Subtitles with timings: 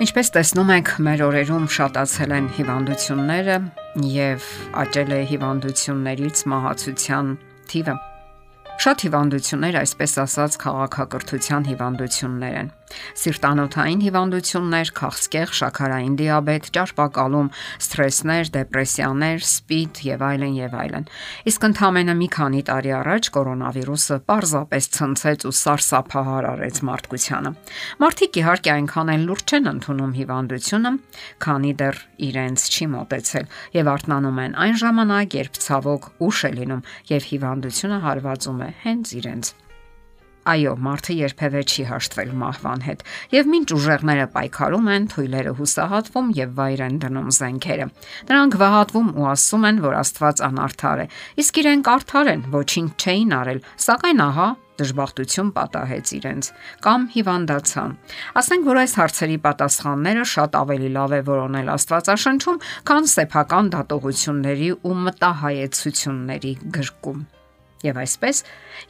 [0.00, 3.56] Ինչպես տեսնում եք, մեր օրերում շատացել են հիվանդությունները
[4.08, 4.46] եւ
[4.80, 7.28] աճել է հիվանդություններից մահացության
[7.72, 7.96] թիվը։
[8.80, 12.72] Շատ հիվանդություններ, այսպես ասած, քաղաքակրթության հիվանդություններ են։
[13.20, 17.48] Սիրտանոթային հիվանդություններ, քաղցկեղ, շաքարային դիաբետ, ճարպակալում,
[17.80, 21.08] սթրեսներ, դեպրեսիաներ, սպիդ եւ այլն եւ այլն։
[21.50, 27.54] Իսկ ընդամենը մի քանի տարի առաջ կորոնավիրուսը պարզապես ցնցեց ու սարսափահար արեց մարդկությանը։
[28.04, 30.92] Մարդիկ իհարկե այնքան էլ լուրջ չեն ընդունում հիվանդությունը,
[31.46, 33.50] քանի դեռ իրենց չի մտածել
[33.80, 39.18] եւ արթնանում են այն ժամանակ, երբ ցավոք ուշ է լինում եւ հիվանդությունը հարվածում է հենց
[39.20, 39.54] իրենց։
[40.48, 43.02] Այո, մարդը երբևէ չի հաշտվել մահվան հետ,
[43.34, 47.86] եւ մինչ ուժեղները պայքարում են, թույլերը հուսահատվում եւ վայր են դնում զենքերը։
[48.30, 51.06] Նրանք վհատվում ու ասում են, որ Աստված անարդար է,
[51.44, 54.48] իսկ իրենք արդար են, ոչինչ չէին արել, սակայն ահա
[54.80, 56.48] դժբախտություն պատահեց իրենց
[56.86, 57.96] կամ հիվանդացան։
[58.40, 64.96] Ասենք որ այս հարցերի պատասխանները շատ ավելի լավ է որոնել Աստվածաշնչում, քան սեփական դատողությունների ու
[65.04, 67.20] մտահայեցությունների գրկում։
[67.80, 68.42] Եվ այսպես,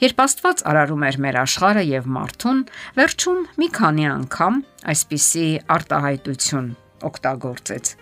[0.02, 2.62] երբ Աստված արարում էր մեր աշխարհը եւ մարդուն,
[2.98, 4.60] վերջում մի քանի անգամ
[4.90, 6.70] այսպիսի արտահայտություն
[7.10, 7.92] օգտագործեց։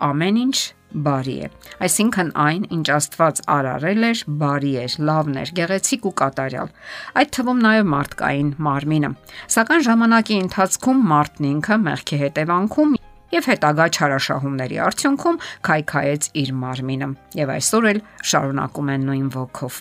[0.00, 0.56] Ամեն ինչ
[0.90, 1.50] բարի է։
[1.84, 6.72] Այսինքն այն, ինչ Աստված արարել էր, բարի էր, լավն էր, գեղեցիկ ու կատարյալ։
[7.20, 9.12] Այդ թվում նաև մարդկային մարմինը։
[9.54, 12.96] Սակայն ժամանակի ընթացքում մարդն ինքը մեղքի հետևանքում
[13.30, 17.12] եւ հետագա չարաշահումների արդյունքում քայքայեց իր մարմինը
[17.44, 19.78] եւ այսօր էլ շարունակում են նույն ոգով։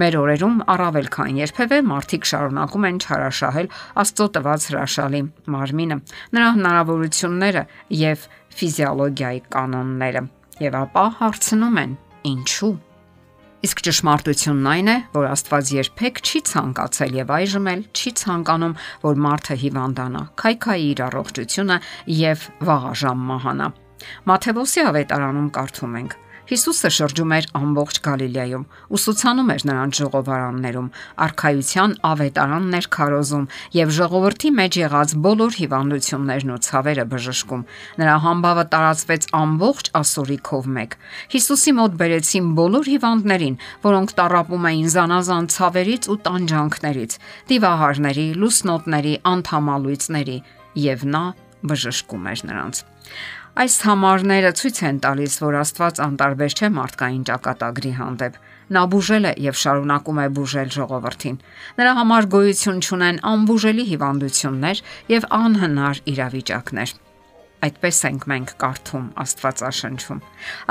[0.00, 3.70] Մեր օրերում առավել քան երբևէ մարդիկ շարունակում են չարաշահել
[4.02, 5.22] Աստծո տված հրաշալի
[5.56, 6.00] մարմինը,
[6.36, 7.62] նրա հնարավորությունները
[8.06, 10.26] եւ ֆիզիոլոգիայի կանոնները։
[10.66, 11.96] Եվ ապա հարցնում են.
[12.26, 12.76] ինչու՞
[13.66, 18.74] Իսկ ճշմարտությունն այն է, որ Աստված երբեք չի ցանկացել եւ այժմ էլ չի ցանկանում,
[19.06, 21.78] որ մարդը հիվանդանա, քայքայի իր առողջությունը
[22.20, 23.68] եւ վաղաժամ մահանա։
[24.30, 26.16] Մաթեոսի ավետարանում կարդում ենք.
[26.46, 28.64] Հիսուսը շրջում էր ամբողջ Գալիլեայում,
[28.96, 30.90] ուսուցանում էր նրանց ժողովարաններում,
[31.26, 37.64] արխայության ավետարաններ քարոզում եւ ժողովրդի մեջ եղած բոլոր հիվանդություններն ու ցավերը բժշկում։
[37.98, 40.94] Նրա համբավը տարածվեց ամբողջ ասորիքով մեկ։
[41.34, 47.18] Հիսուսի մոտ բերեցին բոլոր հիվանդներին, որոնք տարապում էին զանազան ցավերից ու տանջանքներից,
[47.50, 50.38] դիվահարների, լուսնոտների, անթամալույցների,
[50.86, 51.24] եւ նա
[51.66, 52.84] բժշկում էր նրանց։
[53.56, 58.36] Այս համարները ցույց են տալիս, որ Աստված անտարբեր չէ մարդկային ճակատագրի հանդեպ։
[58.76, 61.38] Նա բուժել է եւ շարունակում է բուժել ժողովրդին։
[61.80, 64.84] Նրա համար գոյություն ունեն անբուժելի հիվանդություններ
[65.16, 66.94] եւ անհնար իրավիճակներ։
[67.64, 70.22] Այդպես ենք մենք կարդում Աստվածաշնչում։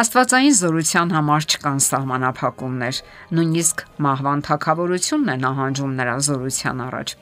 [0.06, 3.04] Աստվածային զորության համար չկան սահմանափակումներ,
[3.34, 7.18] նույնիսկ մահվան թակավորությունն է նահանջում նրա զորության առաջ։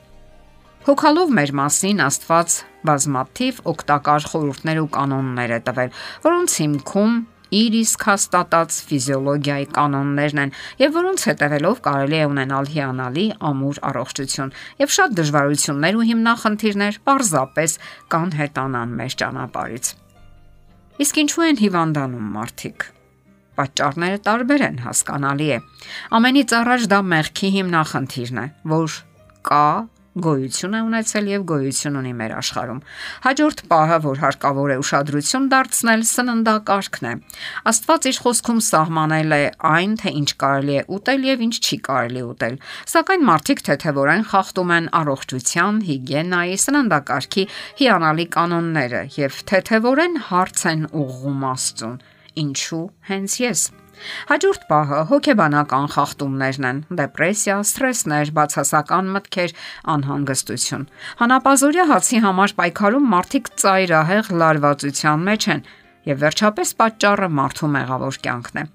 [0.84, 7.14] Հոգալով մեր մասին Աստված բազմաթիվ օգտակար խորհուրդներ ու կանոններ է տվել, որոնց հիմքում
[7.56, 10.52] իր իսկ հաստատած ֆիզիոլոգիայի կանոններն են
[10.82, 14.52] եւ որոնց հետևելով կարելի է ունենալ հիանալի ամուր առողջություն
[14.84, 17.78] եւ շատ դժվարություններ ու հիմնախնդիրներ պարզապես
[18.12, 19.90] կան հետանան մեր ճանապարից։
[21.00, 22.88] Իսկ ինչու են հիվանդանում մարդիկ։
[23.54, 25.58] Պատճառները տարբեր են, հասկանալի է։
[26.20, 29.02] Ամենից առաջ դա մեղքի հիմնախնդիրն է, որ
[29.48, 29.66] կա
[30.14, 32.80] գոյություն է ունեցել եւ գոյություն ունի մեր աշխարհում։
[33.24, 37.14] Հաջորդ պահը, որ հարկավոր է ուշադրություն դարձնել, սննդակարգն է։
[37.72, 39.42] Աստված իր խոսքում սահմանել է
[39.74, 42.58] այն, թե ինչ կարելի է ուտել եւ ինչ չի կարելի ուտել։
[42.94, 47.46] Սակայն մարդիկ թեթևորեն խախտում են առողջության, հիգիենայի, սննդակարգի
[47.82, 51.96] հիանալի կանոնները եւ թեթևորեն հարց են ուղղում Աստծուն։
[52.44, 53.70] Ինչու հենց ես։
[54.30, 59.56] Հաջորդ պահը հոգեբանական խախտումներն են՝ դեպրեսիա, սթրեսներ, բացասական մտքեր,
[59.94, 60.84] անհանգստություն։
[61.22, 65.66] Հանապազորյա հացի համար պայքարում մարդիկ ծայրահեղ լարվածության մեջ են,
[66.10, 68.68] եւ վերջապես պատճառը մարդու մեղավոր կյանքն է։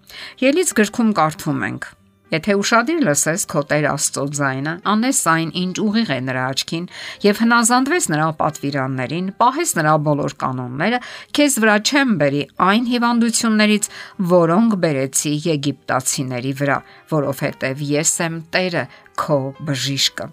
[0.49, 1.89] Ելից գրքում կարդում ենք.
[2.29, 6.83] Եթե ուրشادիր լսես քո Տեր Աստծո ձայնը, անես այն, ինչ ուղիղ է նրա աչքին,
[7.25, 10.99] եւ հնազանդվես նրա պատվիրաններին, պահես նրա բոլոր կանոնները,
[11.39, 13.89] քեզ վրա չեմ բերի այն հիվանդություններից,
[14.33, 16.77] որոնք բերեցի եգիպտացիների վրա,
[17.17, 18.85] որովհետեւ ես եմ Տերը,
[19.25, 20.29] քո բժիշկը։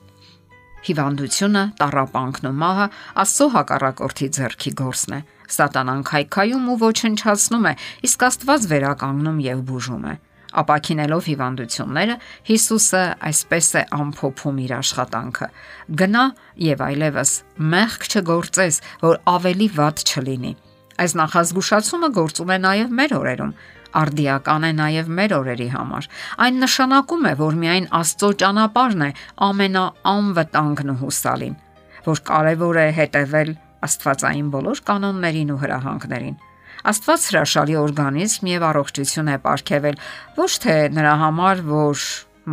[0.86, 2.86] Հիվանդությունը, տարապանքն ու մահը
[3.24, 5.24] Աստծո հակառակորդի ձեռքի գործն է։
[5.56, 7.74] Սատանան քայքայում ու ոչնչացնում է,
[8.06, 10.14] իսկ Աստված վերականգնում եւ բուժում է
[10.62, 12.16] ապակինելով հիվանդությունները,
[12.50, 15.48] Հիսուսը այսպես է ամփոփում իր աշխատանքը.
[16.00, 16.24] գնա
[16.66, 17.30] եւ այլևս
[17.76, 20.52] մեղք չգործես, որ ավելի վատ չլինի։
[20.96, 23.52] Այս նախազգուշացումը գործում է նաև մեր օրերում
[23.96, 26.08] արդիական է նաև մեր օրերի համար։
[26.46, 29.10] Այն նշանակում է, որ միայն Աստծո ճանապարհն է
[29.46, 31.54] ամենաանվտանգն ու հուսալին,
[32.08, 33.54] որ կարևոր է հետևել
[33.86, 36.36] Աստվածային բոլոր կանոններին ու հրահանգներին։
[36.86, 39.96] Աստված հրաշալի օրգանիզմ եւ առողջություն է ապարգևել
[40.36, 42.02] ոչ թե նրա համար, որ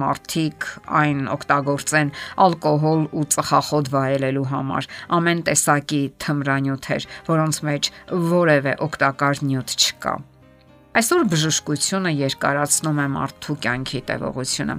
[0.01, 0.65] մարդիկ
[0.99, 2.09] այն օգտագործեն
[2.45, 4.87] ալկոհոլ ու ծխախոտ վայելելու համար,
[5.17, 7.89] ամեն տեսակի թմրանյութեր, որոնց մեջ
[8.33, 10.15] որևէ օգտակար նյութ չկա։
[10.97, 14.77] Այսօր բժշկությունը երկարացնում է մարդու կյանքի տևողությունը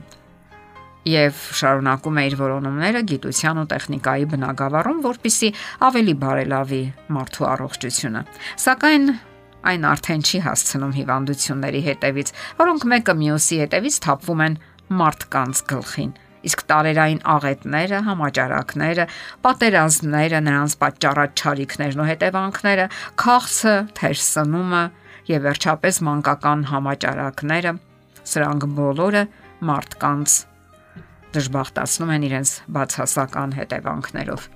[1.05, 5.51] եւ շարունակում է իր որոնումները գիտության ու տեխնիկայի բնագավառում, որpիսի
[5.91, 6.81] ավելի բարելավի
[7.19, 8.23] մարդու առողջությունը։
[8.65, 9.05] Սակայն
[9.71, 14.59] այն արդեն չի հասցնում հիվանդությունների հետևից, որոնք մեկը մյուսի հետևից թափվում են
[15.01, 16.13] մարդկանց գլխին։
[16.45, 19.07] Իսկ տարերային աղետները, համաճարակները,
[19.47, 22.89] պատերազմները, նրանց պատճառած ճարիքներն ու հետևանքները,
[23.25, 24.83] քաղցը, թերսնումը
[25.33, 27.77] եւ վերջապես մանկական համաճարակները,
[28.35, 29.25] սրանք բոլորը
[29.65, 30.37] մարդկանց
[31.35, 34.49] դժբախտացնում են իրենց բացասական հետևանքներով։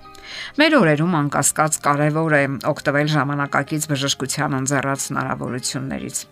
[0.61, 6.27] Մեր օրերում անկասկած կարևոր է օգտվել ժամանակակից բժշկության անձեռած հնարավորություններից։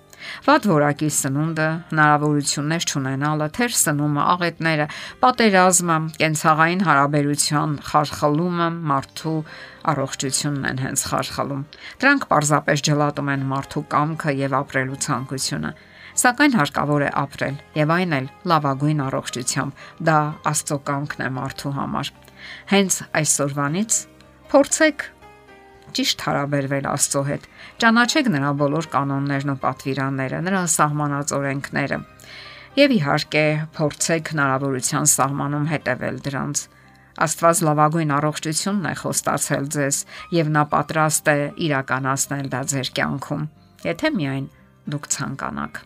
[0.47, 4.87] Վատ որակի սնունդը, հնարավորություններ չունենալը, թեր սնումը, աղետները,
[5.23, 9.35] պատերազմը, կենցաղային հարաբերության խարխլումը մարդու
[9.93, 11.61] առողջությունն են հենց խարխլում։
[12.01, 15.71] Դրանք պարզապես ջլատում են մարդու կամքը եւ ապրելու ցանկությունը
[16.17, 20.17] սակայն հարկավոր է ապրել եւ այն էլ լավագույն առողջությամբ։ Դա
[20.51, 22.11] Աստծո կամքն է մարդու համար։
[22.71, 23.99] Հենց այսօրվանից
[24.51, 25.05] փորձեք
[25.97, 27.47] ճիշտ հարաբերվել Աստծո հետ։
[27.81, 31.99] Ճանաչեք նրա բոլոր կանոններն ու պատվիրանները, նրա սահմանած օրենքները։
[32.77, 33.45] Եվ իհարկե,
[33.77, 36.63] փորձեք հնարավորության սահմանում հետևել դրանց։
[37.25, 40.01] Աստված լավագույն առողջությունն է խոստացել ձեզ
[40.37, 41.37] եւ նա պատրաստ է
[41.71, 43.51] իրականացնել դա ձեր կյանքում,
[43.89, 44.49] եթե միայն
[44.93, 45.85] դուք ցանկանաք։